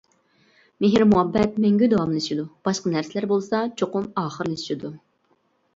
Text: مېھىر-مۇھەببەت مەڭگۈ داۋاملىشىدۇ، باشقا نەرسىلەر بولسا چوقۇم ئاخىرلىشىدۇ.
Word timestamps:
مېھىر-مۇھەببەت 0.85 1.59
مەڭگۈ 1.65 1.89
داۋاملىشىدۇ، 1.91 2.47
باشقا 2.69 2.95
نەرسىلەر 2.97 3.29
بولسا 3.35 3.61
چوقۇم 3.83 4.13
ئاخىرلىشىدۇ. 4.23 4.95